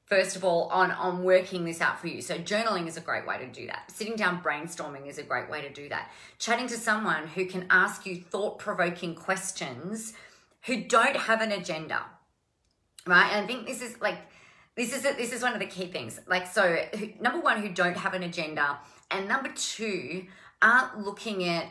first 0.07 0.37
of 0.37 0.45
all 0.45 0.65
on 0.69 0.91
on 0.93 1.25
working 1.25 1.65
this 1.65 1.81
out 1.81 1.99
for 1.99 2.09
you 2.09 2.21
so 2.21 2.37
journaling 2.37 2.87
is 2.87 2.97
a 2.97 3.01
great 3.01 3.27
way 3.27 3.39
to 3.39 3.47
do 3.47 3.67
that 3.67 3.91
sitting 3.91 4.17
down 4.17 4.43
brainstorming 4.43 5.07
is 5.07 5.19
a 5.19 5.23
great 5.23 5.51
way 5.51 5.63
to 5.63 5.73
do 5.73 5.89
that 5.89 6.11
chatting 6.39 6.67
to 6.67 6.77
someone 6.77 7.27
who 7.29 7.47
can 7.47 7.67
ask 7.71 8.05
you 8.05 8.17
thought 8.17 8.59
provoking 8.59 9.15
questions 9.15 10.13
who 10.63 10.85
don't 10.85 11.17
have 11.17 11.41
an 11.41 11.53
agenda 11.53 12.03
right? 13.06 13.31
And 13.33 13.45
I 13.45 13.47
think 13.47 13.67
this 13.67 13.83
is 13.83 14.01
like 14.01 14.19
this 14.77 14.93
is 14.93 15.03
this 15.03 15.33
is 15.33 15.43
one 15.43 15.53
of 15.53 15.61
the 15.61 15.67
key 15.67 15.87
things. 15.87 16.21
Like 16.27 16.47
so, 16.47 16.77
number 17.21 17.41
one, 17.41 17.61
who 17.61 17.69
don't 17.69 17.97
have 17.97 18.15
an 18.15 18.23
agenda, 18.23 18.79
and 19.11 19.29
number 19.29 19.51
two, 19.55 20.27
aren't 20.61 20.99
looking 20.99 21.45
at 21.45 21.67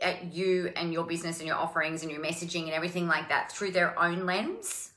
at 0.00 0.34
you 0.34 0.70
and 0.76 0.92
your 0.92 1.04
business 1.04 1.38
and 1.38 1.46
your 1.46 1.56
offerings 1.56 2.02
and 2.02 2.12
your 2.12 2.20
messaging 2.20 2.64
and 2.64 2.72
everything 2.72 3.06
like 3.06 3.28
that 3.28 3.50
through 3.50 3.70
their 3.70 3.98
own 3.98 4.26
lens. 4.26 4.90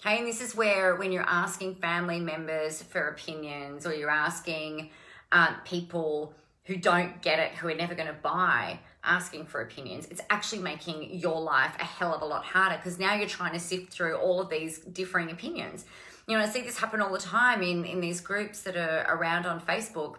Okay, 0.00 0.18
and 0.18 0.26
this 0.26 0.40
is 0.40 0.54
where 0.54 0.96
when 0.96 1.12
you're 1.12 1.28
asking 1.28 1.76
family 1.76 2.18
members 2.18 2.82
for 2.82 3.08
opinions 3.08 3.86
or 3.86 3.94
you're 3.94 4.10
asking 4.10 4.90
uh, 5.30 5.54
people 5.64 6.34
who 6.64 6.76
don't 6.76 7.22
get 7.22 7.38
it, 7.38 7.52
who 7.52 7.68
are 7.68 7.74
never 7.74 7.94
going 7.94 8.08
to 8.08 8.12
buy, 8.14 8.78
asking 9.04 9.46
for 9.46 9.60
opinions, 9.60 10.06
it's 10.10 10.20
actually 10.30 10.62
making 10.62 11.14
your 11.18 11.40
life 11.40 11.74
a 11.78 11.84
hell 11.84 12.14
of 12.14 12.22
a 12.22 12.24
lot 12.24 12.44
harder 12.44 12.76
because 12.76 12.98
now 12.98 13.14
you're 13.14 13.28
trying 13.28 13.52
to 13.52 13.60
sift 13.60 13.92
through 13.92 14.16
all 14.16 14.40
of 14.40 14.48
these 14.48 14.78
differing 14.78 15.30
opinions. 15.30 15.84
You 16.28 16.36
know, 16.36 16.44
I 16.44 16.48
see 16.48 16.60
this 16.62 16.78
happen 16.78 17.00
all 17.00 17.12
the 17.12 17.18
time 17.18 17.62
in, 17.62 17.84
in 17.84 18.00
these 18.00 18.20
groups 18.20 18.62
that 18.62 18.76
are 18.76 19.04
around 19.08 19.44
on 19.46 19.60
Facebook 19.60 20.16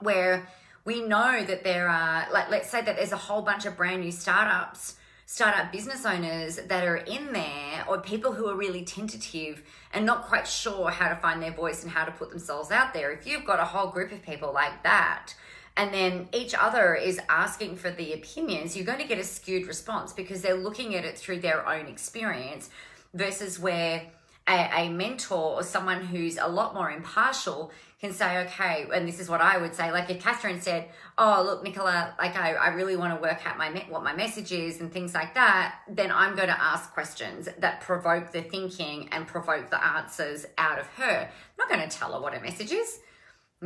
where 0.00 0.48
we 0.84 1.00
know 1.00 1.42
that 1.44 1.64
there 1.64 1.88
are, 1.88 2.26
like, 2.30 2.50
let's 2.50 2.68
say 2.68 2.82
that 2.82 2.96
there's 2.96 3.12
a 3.12 3.16
whole 3.16 3.40
bunch 3.40 3.64
of 3.64 3.76
brand 3.76 4.02
new 4.02 4.12
startups, 4.12 4.96
startup 5.24 5.72
business 5.72 6.04
owners 6.04 6.56
that 6.56 6.86
are 6.86 6.96
in 6.96 7.32
there, 7.32 7.84
or 7.88 7.98
people 8.00 8.32
who 8.32 8.46
are 8.48 8.54
really 8.54 8.84
tentative 8.84 9.62
and 9.94 10.04
not 10.04 10.26
quite 10.26 10.46
sure 10.46 10.90
how 10.90 11.08
to 11.08 11.16
find 11.16 11.42
their 11.42 11.52
voice 11.52 11.82
and 11.82 11.90
how 11.90 12.04
to 12.04 12.12
put 12.12 12.28
themselves 12.28 12.70
out 12.70 12.92
there. 12.92 13.10
If 13.12 13.26
you've 13.26 13.46
got 13.46 13.60
a 13.60 13.64
whole 13.64 13.90
group 13.90 14.12
of 14.12 14.22
people 14.22 14.52
like 14.52 14.82
that, 14.82 15.32
and 15.76 15.92
then 15.92 16.28
each 16.32 16.54
other 16.54 16.94
is 16.94 17.18
asking 17.28 17.76
for 17.76 17.90
the 17.90 18.12
opinions, 18.12 18.76
you're 18.76 18.86
going 18.86 19.00
to 19.00 19.08
get 19.08 19.18
a 19.18 19.24
skewed 19.24 19.66
response 19.66 20.12
because 20.12 20.40
they're 20.40 20.54
looking 20.54 20.94
at 20.94 21.04
it 21.04 21.18
through 21.18 21.40
their 21.40 21.68
own 21.68 21.86
experience 21.86 22.70
versus 23.12 23.58
where 23.58 24.02
a, 24.48 24.70
a 24.74 24.88
mentor 24.88 25.54
or 25.54 25.62
someone 25.62 26.04
who's 26.04 26.36
a 26.36 26.46
lot 26.46 26.74
more 26.74 26.90
impartial 26.90 27.72
can 28.00 28.12
say, 28.12 28.44
okay, 28.44 28.86
and 28.92 29.08
this 29.08 29.18
is 29.18 29.28
what 29.30 29.40
I 29.40 29.56
would 29.56 29.74
say. 29.74 29.90
Like 29.90 30.10
if 30.10 30.22
Catherine 30.22 30.60
said, 30.60 30.90
oh, 31.16 31.42
look, 31.44 31.64
Nicola, 31.64 32.14
like 32.18 32.36
I, 32.36 32.52
I 32.52 32.68
really 32.68 32.96
want 32.96 33.16
to 33.16 33.20
work 33.20 33.46
out 33.46 33.56
my 33.56 33.70
what 33.88 34.04
my 34.04 34.14
message 34.14 34.52
is 34.52 34.80
and 34.80 34.92
things 34.92 35.14
like 35.14 35.34
that, 35.34 35.76
then 35.88 36.12
I'm 36.12 36.36
going 36.36 36.48
to 36.48 36.60
ask 36.60 36.92
questions 36.92 37.48
that 37.58 37.80
provoke 37.80 38.30
the 38.30 38.42
thinking 38.42 39.08
and 39.10 39.26
provoke 39.26 39.70
the 39.70 39.82
answers 39.82 40.44
out 40.58 40.78
of 40.78 40.86
her. 40.88 41.28
I'm 41.30 41.56
not 41.58 41.68
going 41.68 41.88
to 41.88 41.96
tell 41.96 42.12
her 42.12 42.20
what 42.20 42.34
her 42.34 42.40
message 42.40 42.72
is. 42.72 43.00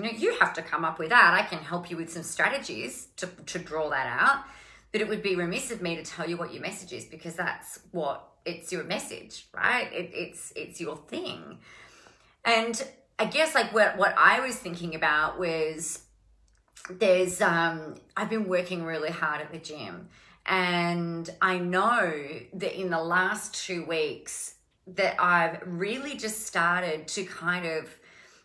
You 0.05 0.37
have 0.39 0.53
to 0.55 0.63
come 0.63 0.85
up 0.85 0.99
with 0.99 1.11
that. 1.11 1.35
I 1.35 1.43
can 1.43 1.59
help 1.59 1.91
you 1.91 1.97
with 1.97 2.13
some 2.13 2.23
strategies 2.23 3.09
to, 3.17 3.27
to 3.27 3.59
draw 3.59 3.91
that 3.91 4.07
out. 4.07 4.45
But 4.93 5.01
it 5.01 5.09
would 5.09 5.23
be 5.23 5.37
remiss 5.37 5.71
of 5.71 5.83
me 5.83 5.97
to 5.97 6.03
tell 6.03 6.29
you 6.29 6.37
what 6.37 6.53
your 6.53 6.63
message 6.63 6.93
is 6.93 7.05
because 7.05 7.35
that's 7.35 7.81
what 7.91 8.27
it's 8.47 8.73
your 8.73 8.85
message, 8.85 9.47
right? 9.55 9.93
It, 9.93 10.11
it's 10.15 10.53
it's 10.57 10.81
your 10.81 10.97
thing. 10.97 11.59
And 12.45 12.83
I 13.19 13.27
guess 13.27 13.55
like 13.55 13.75
what 13.75 13.99
what 13.99 14.15
I 14.17 14.41
was 14.41 14.57
thinking 14.57 14.95
about 14.95 15.39
was 15.39 16.05
there's 16.89 17.43
um 17.43 17.97
I've 18.17 18.31
been 18.31 18.49
working 18.49 18.85
really 18.85 19.11
hard 19.11 19.43
at 19.43 19.53
the 19.53 19.59
gym 19.59 20.09
and 20.47 21.29
I 21.43 21.59
know 21.59 22.15
that 22.55 22.81
in 22.81 22.89
the 22.89 23.03
last 23.03 23.67
2 23.67 23.85
weeks 23.85 24.55
that 24.87 25.21
I've 25.21 25.61
really 25.67 26.17
just 26.17 26.47
started 26.47 27.07
to 27.09 27.25
kind 27.25 27.67
of 27.67 27.95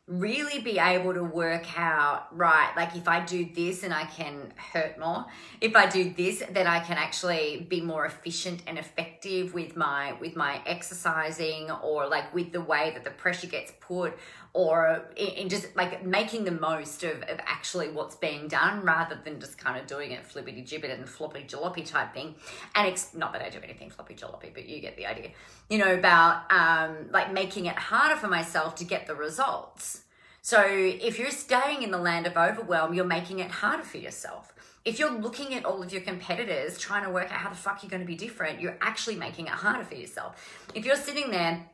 really 0.05 0.59
be 0.59 0.79
able 0.79 1.13
to 1.13 1.23
work 1.23 1.79
out 1.79 2.27
right 2.35 2.73
like 2.75 2.93
if 2.93 3.07
i 3.07 3.23
do 3.23 3.47
this 3.55 3.83
and 3.83 3.93
i 3.93 4.03
can 4.03 4.51
hurt 4.57 4.99
more 4.99 5.23
if 5.61 5.77
i 5.77 5.89
do 5.89 6.13
this 6.17 6.43
then 6.51 6.67
i 6.67 6.77
can 6.81 6.97
actually 6.97 7.65
be 7.69 7.79
more 7.79 8.05
efficient 8.05 8.61
and 8.67 8.77
effective 8.77 9.53
with 9.53 9.77
my 9.77 10.11
with 10.19 10.35
my 10.35 10.61
exercising 10.65 11.71
or 11.71 12.05
like 12.05 12.33
with 12.33 12.51
the 12.51 12.59
way 12.59 12.91
that 12.93 13.05
the 13.05 13.11
pressure 13.11 13.47
gets 13.47 13.71
put 13.79 14.13
or 14.53 15.03
in, 15.15 15.49
just 15.49 15.75
like 15.75 16.05
making 16.05 16.43
the 16.43 16.51
most 16.51 17.03
of, 17.03 17.23
of 17.23 17.39
actually 17.47 17.89
what's 17.89 18.15
being 18.15 18.47
done 18.47 18.85
rather 18.85 19.19
than 19.23 19.39
just 19.39 19.57
kind 19.57 19.79
of 19.79 19.87
doing 19.87 20.11
it 20.11 20.25
flippity 20.25 20.61
gibbet 20.61 20.91
and 20.91 21.09
floppy 21.09 21.43
jalopy 21.43 21.83
type 21.83 22.13
thing. 22.13 22.35
And 22.75 22.87
it's 22.87 23.15
not 23.15 23.33
that 23.33 23.41
I 23.41 23.49
do 23.49 23.57
anything 23.63 23.89
floppy 23.89 24.13
jalopy, 24.13 24.53
but 24.53 24.69
you 24.69 24.79
get 24.79 24.95
the 24.95 25.07
idea, 25.07 25.31
you 25.69 25.79
know, 25.79 25.93
about 25.93 26.51
um, 26.51 27.09
like 27.11 27.33
making 27.33 27.65
it 27.65 27.75
harder 27.75 28.15
for 28.15 28.27
myself 28.27 28.75
to 28.75 28.85
get 28.85 29.07
the 29.07 29.15
results. 29.15 30.02
So 30.45 30.61
if 30.67 31.19
you're 31.19 31.31
staying 31.31 31.83
in 31.83 31.91
the 31.91 31.97
land 31.97 32.27
of 32.27 32.35
overwhelm, 32.35 32.93
you're 32.93 33.05
making 33.05 33.39
it 33.39 33.49
harder 33.49 33.83
for 33.83 33.97
yourself. 33.97 34.53
If 34.83 34.99
you're 34.99 35.09
looking 35.09 35.53
at 35.53 35.63
all 35.63 35.81
of 35.81 35.93
your 35.93 36.01
competitors 36.01 36.77
trying 36.77 37.05
to 37.05 37.09
work 37.09 37.31
out 37.31 37.39
how 37.39 37.49
the 37.49 37.55
fuck 37.55 37.81
you're 37.81 37.89
going 37.89 38.01
to 38.01 38.05
be 38.05 38.15
different, 38.15 38.59
you're 38.59 38.77
actually 38.81 39.15
making 39.15 39.45
it 39.45 39.53
harder 39.53 39.85
for 39.85 39.95
yourself. 39.95 40.61
If 40.75 40.83
you're 40.83 40.97
sitting 40.97 41.31
there 41.31 41.65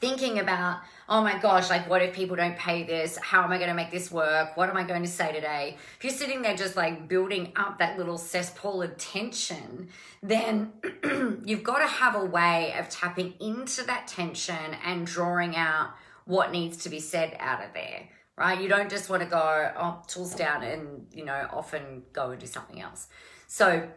thinking 0.00 0.40
about, 0.40 0.80
oh 1.08 1.22
my 1.22 1.38
gosh, 1.38 1.70
like 1.70 1.88
what 1.88 2.02
if 2.02 2.12
people 2.12 2.34
don't 2.34 2.56
pay 2.56 2.82
this? 2.82 3.16
How 3.18 3.44
am 3.44 3.52
I 3.52 3.58
going 3.58 3.68
to 3.68 3.74
make 3.74 3.92
this 3.92 4.10
work? 4.10 4.56
What 4.56 4.68
am 4.68 4.76
I 4.76 4.82
going 4.82 5.02
to 5.02 5.08
say 5.08 5.30
today? 5.30 5.76
If 5.98 6.02
you're 6.02 6.12
sitting 6.12 6.42
there 6.42 6.56
just 6.56 6.74
like 6.74 7.06
building 7.06 7.52
up 7.54 7.78
that 7.78 7.96
little 7.98 8.18
cesspool 8.18 8.82
of 8.82 8.98
tension, 8.98 9.90
then 10.24 10.72
you've 11.44 11.62
got 11.62 11.78
to 11.78 11.86
have 11.86 12.16
a 12.16 12.24
way 12.24 12.74
of 12.76 12.88
tapping 12.88 13.34
into 13.38 13.84
that 13.84 14.08
tension 14.08 14.74
and 14.84 15.06
drawing 15.06 15.54
out 15.54 15.90
what 16.24 16.52
needs 16.52 16.78
to 16.78 16.88
be 16.88 17.00
said 17.00 17.36
out 17.38 17.64
of 17.64 17.72
there 17.74 18.08
right? 18.36 18.60
You 18.60 18.68
don't 18.68 18.90
just 18.90 19.10
want 19.10 19.22
to 19.22 19.28
go, 19.28 19.72
oh, 19.76 20.02
tools 20.06 20.34
down 20.34 20.62
and, 20.62 21.06
you 21.12 21.24
know, 21.24 21.46
often 21.52 22.02
go 22.12 22.30
and 22.30 22.40
do 22.40 22.46
something 22.46 22.80
else. 22.80 23.08
So 23.46 23.88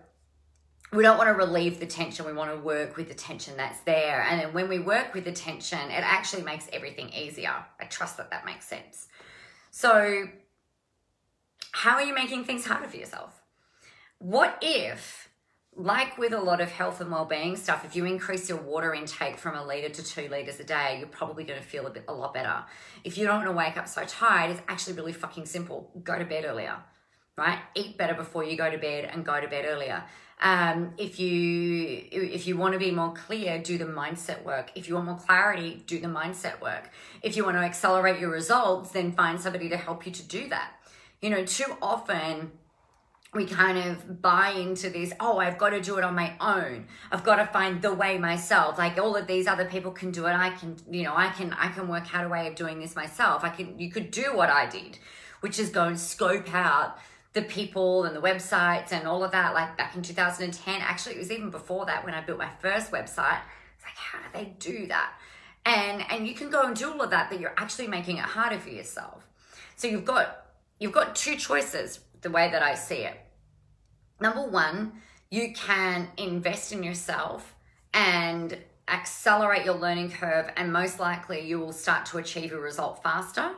we 0.91 1.03
don't 1.03 1.17
want 1.17 1.29
to 1.29 1.33
relieve 1.33 1.79
the 1.79 1.85
tension. 1.85 2.25
We 2.25 2.33
want 2.33 2.51
to 2.51 2.57
work 2.57 2.97
with 2.97 3.07
the 3.07 3.13
tension 3.13 3.57
that's 3.57 3.79
there. 3.81 4.25
And 4.29 4.39
then 4.39 4.53
when 4.53 4.69
we 4.69 4.79
work 4.79 5.13
with 5.13 5.25
the 5.25 5.31
tension, 5.31 5.79
it 5.79 6.03
actually 6.03 6.43
makes 6.43 6.67
everything 6.71 7.09
easier. 7.09 7.53
I 7.79 7.85
trust 7.85 8.17
that 8.17 8.31
that 8.31 8.45
makes 8.45 8.67
sense. 8.67 9.07
So, 9.71 10.27
how 11.71 11.95
are 11.95 12.03
you 12.03 12.13
making 12.13 12.45
things 12.45 12.65
harder 12.65 12.87
for 12.87 12.95
yourself? 12.95 13.41
What 14.19 14.57
if, 14.61 15.29
like 15.75 16.17
with 16.17 16.33
a 16.33 16.39
lot 16.39 16.61
of 16.61 16.71
health 16.71 17.01
and 17.01 17.11
well-being 17.11 17.55
stuff, 17.57 17.83
if 17.83 17.95
you 17.95 18.05
increase 18.05 18.47
your 18.47 18.57
water 18.59 18.93
intake 18.93 19.37
from 19.37 19.55
a 19.55 19.65
liter 19.65 19.89
to 19.89 20.03
two 20.03 20.29
liters 20.29 20.59
a 20.59 20.63
day, 20.63 20.97
you're 20.99 21.07
probably 21.07 21.43
going 21.43 21.59
to 21.59 21.65
feel 21.65 21.85
a 21.85 21.89
bit 21.89 22.05
a 22.07 22.13
lot 22.13 22.33
better. 22.33 22.63
If 23.03 23.17
you 23.17 23.25
don't 23.25 23.37
want 23.37 23.49
to 23.49 23.55
wake 23.55 23.77
up 23.77 23.87
so 23.87 24.05
tired, 24.05 24.51
it's 24.51 24.61
actually 24.67 24.93
really 24.93 25.13
fucking 25.13 25.45
simple. 25.45 25.91
Go 26.03 26.17
to 26.17 26.25
bed 26.25 26.45
earlier, 26.45 26.77
right? 27.37 27.59
Eat 27.75 27.97
better 27.97 28.13
before 28.13 28.43
you 28.43 28.55
go 28.55 28.71
to 28.71 28.77
bed 28.77 29.09
and 29.11 29.25
go 29.25 29.39
to 29.39 29.47
bed 29.47 29.65
earlier. 29.67 30.03
Um, 30.41 30.93
if 30.97 31.19
you 31.19 32.03
if 32.11 32.45
you 32.45 32.57
want 32.57 32.73
to 32.73 32.79
be 32.79 32.91
more 32.91 33.13
clear, 33.13 33.57
do 33.57 33.77
the 33.77 33.85
mindset 33.85 34.43
work. 34.43 34.71
If 34.75 34.87
you 34.87 34.95
want 34.95 35.07
more 35.07 35.17
clarity, 35.17 35.83
do 35.87 35.99
the 35.99 36.07
mindset 36.07 36.61
work. 36.61 36.89
If 37.21 37.37
you 37.37 37.45
want 37.45 37.55
to 37.55 37.61
accelerate 37.61 38.19
your 38.19 38.31
results, 38.31 38.91
then 38.91 39.13
find 39.13 39.39
somebody 39.39 39.69
to 39.69 39.77
help 39.77 40.05
you 40.05 40.11
to 40.11 40.23
do 40.23 40.49
that. 40.49 40.71
You 41.21 41.29
know, 41.29 41.45
too 41.45 41.77
often 41.81 42.51
we 43.35 43.45
kind 43.45 43.77
of 43.77 44.21
buy 44.21 44.51
into 44.51 44.89
this 44.89 45.13
oh 45.19 45.37
i've 45.39 45.57
got 45.57 45.69
to 45.69 45.81
do 45.81 45.97
it 45.97 46.03
on 46.03 46.15
my 46.15 46.33
own 46.39 46.87
i've 47.11 47.23
got 47.23 47.35
to 47.35 47.45
find 47.47 47.81
the 47.81 47.93
way 47.93 48.17
myself 48.17 48.77
like 48.77 48.97
all 48.97 49.15
of 49.15 49.27
these 49.27 49.45
other 49.45 49.65
people 49.65 49.91
can 49.91 50.09
do 50.11 50.25
it 50.25 50.33
i 50.33 50.49
can 50.51 50.75
you 50.89 51.03
know 51.03 51.13
i 51.15 51.29
can 51.29 51.53
i 51.53 51.67
can 51.67 51.87
work 51.87 52.15
out 52.15 52.25
a 52.25 52.29
way 52.29 52.47
of 52.47 52.55
doing 52.55 52.79
this 52.79 52.95
myself 52.95 53.43
i 53.43 53.49
can 53.49 53.77
you 53.77 53.91
could 53.91 54.09
do 54.09 54.35
what 54.35 54.49
i 54.49 54.65
did 54.65 54.97
which 55.41 55.59
is 55.59 55.69
go 55.69 55.85
and 55.85 55.99
scope 55.99 56.53
out 56.55 56.97
the 57.35 57.41
people 57.41 58.05
and 58.05 58.15
the 58.15 58.21
websites 58.21 58.93
and 58.93 59.05
all 59.05 59.23
of 59.23 59.31
that, 59.31 59.53
like 59.53 59.77
back 59.77 59.95
in 59.95 60.01
2010. 60.01 60.81
Actually, 60.81 61.15
it 61.15 61.19
was 61.19 61.31
even 61.31 61.51
before 61.51 61.85
that 61.85 62.03
when 62.03 62.13
I 62.13 62.21
built 62.21 62.39
my 62.39 62.49
first 62.59 62.91
website. 62.91 63.39
It's 63.75 63.83
like, 63.83 63.97
how 63.97 64.19
do 64.19 64.25
they 64.33 64.45
do 64.57 64.87
that? 64.87 65.11
And 65.65 66.03
and 66.09 66.27
you 66.27 66.33
can 66.33 66.49
go 66.49 66.63
and 66.63 66.75
do 66.75 66.91
all 66.91 67.01
of 67.01 67.09
that, 67.09 67.29
but 67.29 67.39
you're 67.39 67.53
actually 67.57 67.87
making 67.87 68.17
it 68.17 68.23
harder 68.23 68.57
for 68.57 68.69
yourself. 68.69 69.27
So 69.75 69.87
you've 69.87 70.05
got 70.05 70.45
you've 70.79 70.93
got 70.93 71.15
two 71.15 71.35
choices, 71.35 71.99
the 72.21 72.31
way 72.31 72.49
that 72.49 72.63
I 72.63 72.73
see 72.73 72.99
it. 72.99 73.19
Number 74.19 74.47
one, 74.47 74.93
you 75.29 75.53
can 75.53 76.09
invest 76.17 76.71
in 76.71 76.83
yourself 76.83 77.55
and 77.93 78.57
accelerate 78.87 79.65
your 79.65 79.75
learning 79.75 80.11
curve, 80.11 80.49
and 80.55 80.71
most 80.71 80.99
likely 80.99 81.41
you 81.41 81.59
will 81.59 81.73
start 81.73 82.05
to 82.07 82.17
achieve 82.17 82.53
a 82.53 82.59
result 82.59 83.01
faster. 83.03 83.51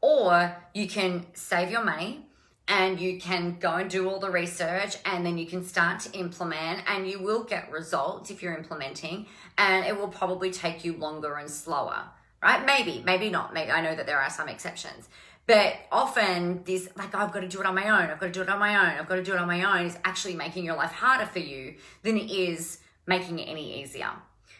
Or 0.00 0.54
you 0.74 0.86
can 0.86 1.26
save 1.32 1.70
your 1.70 1.84
money 1.84 2.26
and 2.68 3.00
you 3.00 3.18
can 3.18 3.58
go 3.58 3.74
and 3.74 3.90
do 3.90 4.08
all 4.08 4.18
the 4.18 4.30
research 4.30 4.96
and 5.04 5.24
then 5.24 5.38
you 5.38 5.46
can 5.46 5.64
start 5.64 6.00
to 6.00 6.12
implement 6.18 6.82
and 6.86 7.08
you 7.08 7.18
will 7.18 7.44
get 7.44 7.70
results 7.70 8.30
if 8.30 8.42
you're 8.42 8.56
implementing 8.56 9.26
and 9.58 9.86
it 9.86 9.96
will 9.96 10.08
probably 10.08 10.50
take 10.50 10.84
you 10.84 10.94
longer 10.94 11.36
and 11.36 11.50
slower. 11.50 12.04
Right? 12.42 12.64
Maybe 12.66 13.02
maybe 13.04 13.30
not. 13.30 13.54
Maybe 13.54 13.70
i 13.70 13.80
know 13.80 13.94
that 13.94 14.06
there 14.06 14.20
are 14.20 14.30
some 14.30 14.48
exceptions 14.48 15.08
but 15.46 15.74
often 15.92 16.62
this 16.64 16.88
like 16.96 17.14
i've 17.14 17.32
got 17.32 17.40
to 17.40 17.48
do 17.48 17.60
it 17.60 17.66
on 17.66 17.74
my 17.74 17.88
own 17.88 18.10
i've 18.10 18.20
got 18.20 18.26
to 18.26 18.32
do 18.32 18.42
it 18.42 18.48
on 18.48 18.58
my 18.58 18.76
own 18.76 18.98
i've 18.98 19.08
got 19.08 19.16
to 19.16 19.22
do 19.22 19.32
it 19.32 19.38
on 19.38 19.46
my 19.46 19.62
own 19.62 19.86
is 19.86 19.98
actually 20.04 20.34
making 20.34 20.64
your 20.64 20.76
life 20.76 20.92
harder 20.92 21.26
for 21.26 21.40
you 21.40 21.74
than 22.02 22.16
it 22.16 22.30
is 22.30 22.78
making 23.06 23.38
it 23.38 23.44
any 23.44 23.82
easier 23.82 24.10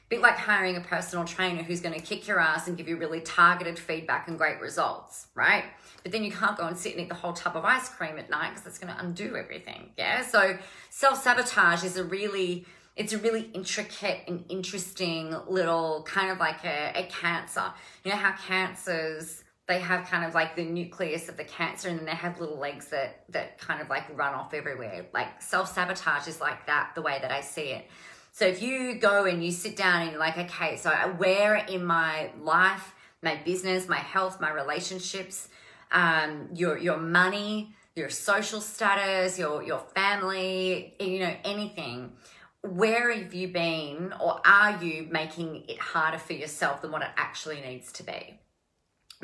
bit 0.09 0.21
like 0.21 0.37
hiring 0.37 0.77
a 0.77 0.81
personal 0.81 1.25
trainer 1.25 1.63
who's 1.63 1.81
going 1.81 1.95
to 1.95 2.01
kick 2.01 2.29
your 2.29 2.39
ass 2.39 2.69
and 2.69 2.77
give 2.77 2.89
you 2.89 2.97
really 2.97 3.21
targeted 3.21 3.79
feedback 3.79 4.29
and 4.29 4.37
great 4.37 4.61
results, 4.61 5.29
right? 5.35 5.65
But 6.03 6.13
then 6.13 6.23
you 6.23 6.31
can't 6.31 6.57
go 6.57 6.67
and 6.67 6.77
sit 6.77 6.93
and 6.93 7.01
eat 7.01 7.09
the 7.09 7.15
whole 7.15 7.33
tub 7.33 7.57
of 7.57 7.65
ice 7.65 7.89
cream 7.89 8.19
at 8.19 8.29
night 8.29 8.51
because 8.51 8.63
that's 8.63 8.79
going 8.79 8.95
to 8.95 9.01
undo 9.01 9.37
everything. 9.37 9.91
Yeah. 9.97 10.23
So 10.23 10.59
self 10.91 11.23
sabotage 11.23 11.85
is 11.85 11.97
a 11.97 12.05
really, 12.05 12.67
it's 12.97 13.13
a 13.13 13.19
really 13.19 13.51
intricate 13.55 14.21
and 14.29 14.45
interesting 14.49 15.35
little 15.49 16.05
kind 16.07 16.31
of 16.31 16.39
like 16.39 16.65
a, 16.65 16.93
a 16.95 17.07
cancer. 17.07 17.73
You 18.05 18.11
know 18.11 18.19
how 18.19 18.37
cancers, 18.47 19.43
they 19.67 19.79
have 19.79 20.07
kind 20.07 20.25
of 20.25 20.35
like 20.35 20.57
the 20.57 20.65
nucleus 20.65 21.29
of 21.29 21.37
the 21.37 21.45
cancer 21.45 21.89
and 21.89 21.99
then 21.99 22.07
they 22.07 22.13
have 22.13 22.39
little 22.41 22.59
legs 22.59 22.89
that 22.89 23.25
that 23.31 23.59
kind 23.59 23.81
of 23.81 23.89
like 23.89 24.05
run 24.17 24.35
off 24.35 24.53
everywhere 24.55 25.07
like 25.13 25.41
self-sabotage 25.41 26.29
is 26.29 26.41
like 26.41 26.67
that 26.67 26.91
the 26.95 27.03
way 27.03 27.19
that 27.21 27.33
i 27.33 27.41
see 27.41 27.71
it 27.71 27.89
so 28.35 28.47
if 28.47 28.61
you 28.61 28.97
go 28.97 29.27
and 29.27 29.45
you 29.45 29.53
sit 29.53 29.77
down 29.77 30.03
and 30.03 30.11
you're 30.11 30.19
like, 30.19 30.37
okay, 30.37 30.77
so 30.77 30.91
where 31.19 31.55
in 31.55 31.85
my 31.85 32.33
life, 32.41 32.93
my 33.23 33.37
business, 33.37 33.87
my 33.89 34.01
health, 34.01 34.41
my 34.41 34.51
relationships, 34.51 35.49
um, 35.93 36.49
your 36.53 36.77
your 36.77 36.97
money, 36.97 37.77
your 37.95 38.11
social 38.11 38.61
status, 38.61 39.39
your 39.39 39.63
your 39.63 39.79
family, 39.79 40.97
you 40.99 41.21
know, 41.21 41.33
anything. 41.45 42.15
Where 42.63 43.13
have 43.13 43.33
you 43.35 43.47
been, 43.47 44.13
or 44.21 44.41
are 44.45 44.83
you 44.83 45.07
making 45.13 45.67
it 45.69 45.79
harder 45.79 46.19
for 46.19 46.33
yourself 46.33 46.83
than 46.83 46.91
what 46.91 47.03
it 47.03 47.11
actually 47.17 47.61
needs 47.61 47.93
to 47.93 48.03
be? 48.03 48.41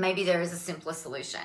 Maybe 0.00 0.24
there 0.24 0.40
is 0.40 0.52
a 0.52 0.56
simpler 0.56 0.94
solution, 0.94 1.40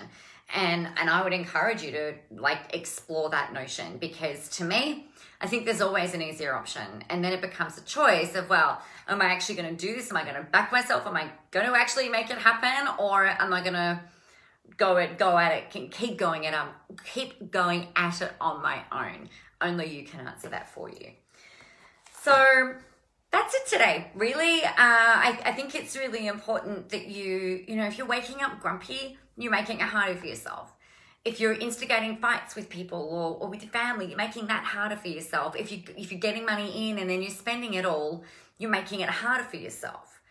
and 0.54 0.88
and 0.98 1.10
I 1.10 1.24
would 1.24 1.34
encourage 1.34 1.84
you 1.84 1.92
to 1.92 2.14
like 2.32 2.74
explore 2.74 3.30
that 3.32 3.54
notion 3.54 3.98
because 3.98 4.50
to 4.58 4.64
me, 4.64 5.08
I 5.42 5.48
think 5.48 5.66
there's 5.66 5.82
always 5.82 6.14
an 6.14 6.22
easier 6.22 6.56
option. 6.56 7.04
And 7.10 7.24
then 7.24 7.34
it 7.34 7.42
becomes 7.42 7.78
a 7.78 7.82
choice 7.82 8.36
of, 8.36 8.50
well, 8.50 8.82
am 9.08 9.22
I 9.22 9.26
actually 9.26 9.56
going 9.56 9.76
to 9.76 9.88
do 9.88 9.96
this? 9.96 10.10
Am 10.10 10.18
I 10.18 10.24
going 10.24 10.36
to 10.36 10.44
back 10.44 10.72
myself? 10.72 11.06
Am 11.06 11.16
I 11.16 11.30
going 11.52 11.66
to 11.66 11.74
actually 11.74 12.10
make 12.10 12.30
it 12.30 12.38
happen? 12.38 12.94
Or 12.98 13.28
am 13.28 13.54
I 13.54 13.62
going 13.62 13.74
to 13.74 14.00
go 14.78 14.98
at, 14.98 15.18
go 15.18 15.38
at 15.38 15.52
it, 15.52 15.92
keep 15.92 16.18
going 16.18 16.46
at, 16.48 16.54
um, 16.54 16.70
keep 17.04 17.52
going 17.52 17.90
at 17.96 18.22
it 18.22 18.32
on 18.40 18.62
my 18.62 18.82
own? 18.92 19.30
Only 19.62 19.88
you 19.88 20.06
can 20.06 20.28
answer 20.28 20.50
that 20.50 20.70
for 20.74 20.90
you. 20.90 21.12
So 22.22 22.76
that's 23.36 23.54
it 23.54 23.68
today. 23.68 24.12
Really, 24.16 24.64
uh, 24.64 24.72
I, 24.78 25.40
I 25.46 25.52
think 25.52 25.76
it's 25.76 25.98
really 25.98 26.28
important 26.28 26.90
that 26.90 27.08
you, 27.08 27.64
you 27.68 27.76
know, 27.76 27.86
if 27.86 27.98
you're 27.98 28.08
waking 28.08 28.42
up 28.42 28.60
grumpy, 28.60 29.18
you're 29.38 29.52
making 29.52 29.78
it 29.78 29.84
harder 29.84 30.16
for 30.16 30.28
yourself 30.28 30.76
if 31.26 31.40
you're 31.40 31.54
instigating 31.54 32.18
fights 32.18 32.56
with 32.56 32.70
people 32.70 33.00
or, 33.00 33.44
or 33.44 33.50
with 33.50 33.64
your 33.64 33.72
family, 33.72 34.06
you're 34.06 34.18
making 34.18 34.46
that 34.48 34.64
harder 34.64 34.96
for 34.96 35.08
yourself. 35.08 35.56
If 35.56 35.72
you 35.72 35.82
if 35.98 36.12
you're 36.12 36.20
getting 36.20 36.46
money 36.46 36.90
in 36.90 37.00
and 37.00 37.10
then 37.10 37.22
you're 37.22 37.32
spending 37.32 37.74
it 37.74 37.86
all, 37.86 38.24
you're 38.60 38.70
making 38.70 39.00
it 39.00 39.10
harder 39.10 39.44
for 39.44 39.58
yourself. 39.58 40.22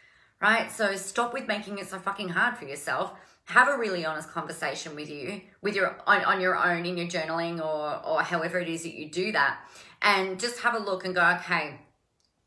Right? 0.40 0.70
So 0.70 0.94
stop 0.94 1.32
with 1.32 1.48
making 1.48 1.78
it 1.78 1.88
so 1.88 1.98
fucking 1.98 2.28
hard 2.28 2.56
for 2.56 2.64
yourself. 2.64 3.12
Have 3.46 3.68
a 3.68 3.76
really 3.76 4.06
honest 4.06 4.30
conversation 4.30 4.94
with 4.94 5.10
you, 5.10 5.40
with 5.60 5.74
your 5.74 6.00
on, 6.06 6.24
on 6.24 6.40
your 6.40 6.56
own 6.56 6.86
in 6.86 6.96
your 6.96 7.08
journaling 7.08 7.58
or 7.58 8.06
or 8.06 8.22
however 8.22 8.60
it 8.60 8.68
is 8.68 8.84
that 8.84 8.94
you 8.94 9.10
do 9.10 9.32
that. 9.32 9.58
And 10.00 10.38
just 10.38 10.60
have 10.60 10.74
a 10.74 10.78
look 10.78 11.04
and 11.04 11.14
go, 11.14 11.26
okay, 11.40 11.80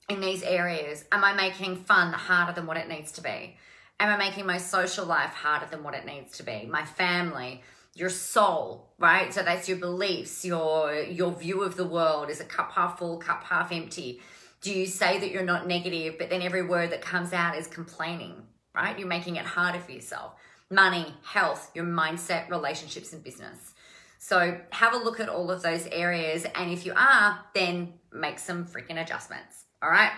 in 0.09 0.21
these 0.21 0.41
areas, 0.43 1.03
am 1.11 1.23
I 1.23 1.33
making 1.33 1.77
fun 1.77 2.13
harder 2.13 2.53
than 2.53 2.65
what 2.65 2.77
it 2.77 2.87
needs 2.87 3.11
to 3.13 3.21
be? 3.21 3.57
Am 3.99 4.09
I 4.09 4.17
making 4.17 4.45
my 4.45 4.57
social 4.57 5.05
life 5.05 5.31
harder 5.31 5.67
than 5.69 5.83
what 5.83 5.95
it 5.95 6.05
needs 6.05 6.37
to 6.37 6.43
be? 6.43 6.67
My 6.69 6.85
family, 6.85 7.61
your 7.93 8.09
soul, 8.09 8.93
right? 8.99 9.33
So 9.33 9.41
that's 9.43 9.67
your 9.67 9.79
beliefs, 9.79 10.45
your 10.45 10.93
your 10.93 11.31
view 11.31 11.63
of 11.63 11.75
the 11.75 11.85
world. 11.85 12.29
Is 12.29 12.39
a 12.39 12.45
cup 12.45 12.71
half 12.71 12.99
full, 12.99 13.17
cup 13.17 13.43
half 13.43 13.71
empty? 13.71 14.21
Do 14.61 14.71
you 14.71 14.85
say 14.85 15.19
that 15.19 15.31
you're 15.31 15.43
not 15.43 15.67
negative, 15.67 16.15
but 16.17 16.29
then 16.29 16.41
every 16.41 16.63
word 16.63 16.91
that 16.91 17.01
comes 17.01 17.33
out 17.33 17.57
is 17.57 17.67
complaining, 17.67 18.43
right? 18.73 18.97
You're 18.97 19.07
making 19.07 19.35
it 19.35 19.45
harder 19.45 19.79
for 19.79 19.91
yourself. 19.91 20.33
Money, 20.69 21.13
health, 21.23 21.71
your 21.73 21.85
mindset, 21.85 22.49
relationships, 22.49 23.13
and 23.13 23.23
business. 23.23 23.73
So 24.19 24.59
have 24.71 24.93
a 24.93 24.97
look 24.97 25.19
at 25.19 25.29
all 25.29 25.51
of 25.51 25.61
those 25.61 25.85
areas. 25.87 26.45
And 26.55 26.71
if 26.71 26.85
you 26.85 26.93
are, 26.95 27.39
then 27.53 27.93
make 28.11 28.39
some 28.39 28.65
freaking 28.65 29.01
adjustments. 29.01 29.66
All 29.81 29.89
right. 29.89 30.11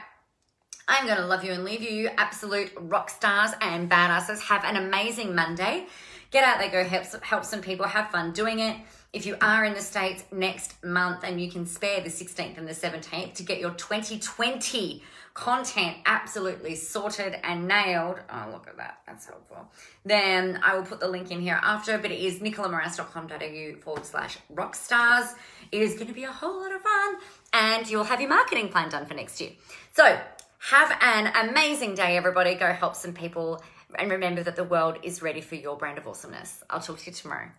I'm 0.87 1.05
going 1.05 1.17
to 1.17 1.25
love 1.25 1.43
you 1.43 1.51
and 1.51 1.63
leave 1.63 1.81
you, 1.81 1.89
you 1.89 2.09
absolute 2.17 2.71
rock 2.79 3.09
stars 3.09 3.51
and 3.61 3.89
badasses. 3.89 4.39
Have 4.41 4.63
an 4.63 4.75
amazing 4.75 5.35
Monday. 5.35 5.85
Get 6.31 6.43
out 6.43 6.59
there, 6.59 6.69
go 6.69 6.83
help, 6.87 7.23
help 7.23 7.43
some 7.45 7.61
people, 7.61 7.85
have 7.85 8.09
fun 8.09 8.31
doing 8.31 8.59
it. 8.59 8.77
If 9.11 9.25
you 9.25 9.37
are 9.41 9.65
in 9.65 9.73
the 9.73 9.81
States 9.81 10.23
next 10.31 10.83
month 10.83 11.23
and 11.23 11.41
you 11.41 11.49
can 11.49 11.65
spare 11.65 11.99
the 11.99 12.09
16th 12.09 12.59
and 12.59 12.67
the 12.67 12.73
17th 12.73 13.33
to 13.35 13.43
get 13.43 13.59
your 13.59 13.71
2020 13.71 15.01
content 15.33 15.97
absolutely 16.05 16.75
sorted 16.75 17.35
and 17.43 17.67
nailed, 17.67 18.19
oh, 18.31 18.49
look 18.51 18.67
at 18.67 18.77
that, 18.77 18.99
that's 19.07 19.25
helpful. 19.25 19.71
Then 20.05 20.59
I 20.63 20.75
will 20.75 20.83
put 20.83 20.99
the 20.99 21.07
link 21.07 21.31
in 21.31 21.41
here 21.41 21.59
after, 21.63 21.97
but 21.97 22.11
it 22.11 22.19
is 22.19 22.39
nicolamoras.com.au 22.39 23.81
forward 23.81 24.05
slash 24.05 24.37
rockstars. 24.53 25.33
It 25.71 25.81
is 25.81 25.95
going 25.95 26.07
to 26.07 26.13
be 26.13 26.25
a 26.25 26.31
whole 26.31 26.61
lot 26.61 26.71
of 26.71 26.81
fun 26.81 27.15
and 27.53 27.89
you'll 27.89 28.03
have 28.03 28.21
your 28.21 28.29
marketing 28.29 28.69
plan 28.69 28.89
done 28.89 29.07
for 29.07 29.15
next 29.15 29.41
year. 29.41 29.51
So 29.93 30.19
have 30.59 30.97
an 31.01 31.49
amazing 31.49 31.95
day, 31.95 32.15
everybody. 32.15 32.53
Go 32.53 32.71
help 32.73 32.95
some 32.95 33.13
people 33.13 33.63
and 33.97 34.11
remember 34.11 34.43
that 34.43 34.55
the 34.55 34.63
world 34.63 34.97
is 35.01 35.23
ready 35.23 35.41
for 35.41 35.55
your 35.55 35.77
brand 35.77 35.97
of 35.97 36.07
awesomeness. 36.07 36.63
I'll 36.69 36.79
talk 36.79 36.99
to 36.99 37.09
you 37.09 37.13
tomorrow. 37.15 37.49